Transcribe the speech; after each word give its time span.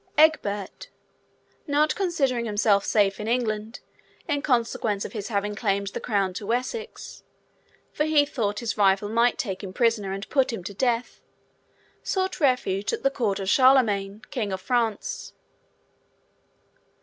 Egbert, 0.17 0.89
not 1.67 1.93
considering 1.93 2.45
himself 2.45 2.83
safe 2.83 3.19
in 3.19 3.27
England, 3.27 3.81
in 4.27 4.41
consequence 4.41 5.05
of 5.05 5.13
his 5.13 5.27
having 5.27 5.53
claimed 5.53 5.89
the 5.89 5.99
crown 5.99 6.31
of 6.31 6.41
Wessex 6.47 7.21
(for 7.93 8.05
he 8.05 8.25
thought 8.25 8.61
his 8.61 8.79
rival 8.79 9.09
might 9.09 9.37
take 9.37 9.63
him 9.63 9.71
prisoner 9.73 10.11
and 10.11 10.27
put 10.29 10.51
him 10.51 10.63
to 10.63 10.73
death), 10.73 11.21
sought 12.01 12.39
refuge 12.39 12.91
at 12.91 13.03
the 13.03 13.11
court 13.11 13.37
of 13.39 13.47
Charlemagne, 13.47 14.23
King 14.31 14.51
of 14.51 14.59
France. 14.59 15.33